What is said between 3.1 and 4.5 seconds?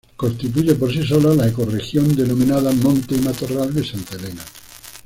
y matorral de Santa Elena.